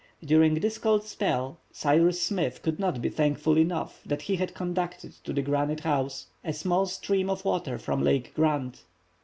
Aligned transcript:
During 0.25 0.55
this 0.55 0.79
cold 0.79 1.03
spell 1.03 1.59
Cyrus 1.71 2.19
Smith 2.23 2.63
could 2.63 2.79
not 2.79 3.03
be 3.03 3.09
thankful 3.09 3.55
enough 3.55 4.01
that 4.03 4.23
he 4.23 4.37
had 4.37 4.55
conducted 4.55 5.11
to 5.25 5.39
Granite 5.43 5.81
House 5.81 6.25
a 6.43 6.53
small 6.53 6.87
stream 6.87 7.29
of 7.29 7.45
water 7.45 7.77
from 7.77 8.01
Lake 8.03 8.33
Grant. 8.33 8.83